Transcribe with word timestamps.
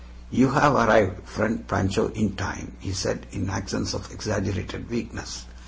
"You 0.31 0.49
have 0.53 0.73
arrived, 0.73 1.29
friend 1.29 1.67
Pancho, 1.67 2.07
in 2.13 2.35
time," 2.35 2.71
he 2.79 2.91
said, 2.91 3.27
in 3.31 3.51
accents 3.51 3.93
of 3.93 4.11
exaggerated 4.11 4.89
weakness. 4.89 5.45